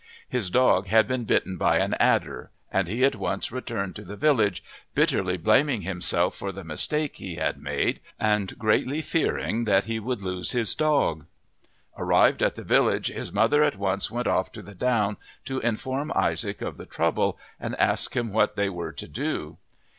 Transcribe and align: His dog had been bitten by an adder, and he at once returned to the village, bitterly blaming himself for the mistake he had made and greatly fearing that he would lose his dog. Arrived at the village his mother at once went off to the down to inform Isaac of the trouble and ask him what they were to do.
His 0.27 0.49
dog 0.49 0.87
had 0.87 1.07
been 1.07 1.25
bitten 1.25 1.57
by 1.57 1.77
an 1.77 1.93
adder, 1.99 2.49
and 2.73 2.87
he 2.87 3.05
at 3.05 3.15
once 3.15 3.51
returned 3.51 3.95
to 3.97 4.01
the 4.01 4.15
village, 4.15 4.63
bitterly 4.95 5.37
blaming 5.37 5.83
himself 5.83 6.33
for 6.35 6.51
the 6.51 6.63
mistake 6.63 7.17
he 7.17 7.35
had 7.35 7.61
made 7.61 7.99
and 8.19 8.57
greatly 8.57 9.03
fearing 9.03 9.65
that 9.65 9.83
he 9.83 9.99
would 9.99 10.23
lose 10.23 10.53
his 10.53 10.73
dog. 10.73 11.27
Arrived 11.99 12.41
at 12.41 12.55
the 12.55 12.63
village 12.63 13.09
his 13.09 13.31
mother 13.31 13.61
at 13.61 13.75
once 13.77 14.09
went 14.09 14.25
off 14.25 14.51
to 14.53 14.63
the 14.63 14.73
down 14.73 15.17
to 15.45 15.59
inform 15.59 16.11
Isaac 16.15 16.63
of 16.63 16.77
the 16.77 16.87
trouble 16.87 17.37
and 17.59 17.75
ask 17.79 18.15
him 18.15 18.33
what 18.33 18.55
they 18.55 18.69
were 18.69 18.93
to 18.93 19.07
do. 19.07 19.57